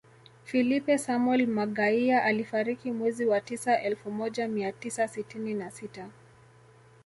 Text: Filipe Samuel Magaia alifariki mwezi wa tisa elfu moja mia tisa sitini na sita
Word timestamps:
Filipe 0.45 0.97
Samuel 0.97 1.47
Magaia 1.47 2.23
alifariki 2.23 2.91
mwezi 2.91 3.25
wa 3.25 3.41
tisa 3.41 3.81
elfu 3.81 4.11
moja 4.11 4.47
mia 4.47 4.71
tisa 4.71 5.07
sitini 5.07 5.53
na 5.53 5.71
sita 5.71 6.09